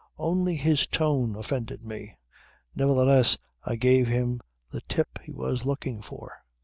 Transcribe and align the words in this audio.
Only 0.17 0.55
his 0.55 0.87
tone 0.87 1.35
offended 1.35 1.85
me. 1.85 2.17
Nevertheless 2.73 3.37
I 3.63 3.75
gave 3.75 4.07
him 4.07 4.41
the 4.71 4.81
tip 4.89 5.19
he 5.21 5.31
was 5.31 5.63
looking 5.67 6.01
for. 6.01 6.41